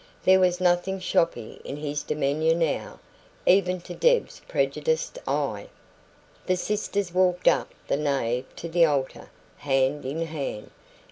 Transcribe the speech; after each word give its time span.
There 0.25 0.39
was 0.39 0.59
nothing 0.59 0.99
shoppy 0.99 1.61
in 1.63 1.77
his 1.77 2.01
demeanour 2.01 2.55
now, 2.55 2.99
even 3.45 3.79
to 3.81 3.93
Deb's 3.93 4.39
prejudiced 4.47 5.19
eye. 5.27 5.67
The 6.47 6.57
sisters 6.57 7.13
walked 7.13 7.47
up 7.47 7.71
the 7.87 7.97
nave 7.97 8.45
to 8.55 8.67
the 8.67 8.83
altar, 8.83 9.29
hand 9.57 10.03
in 10.03 10.25
hand. 10.25 10.71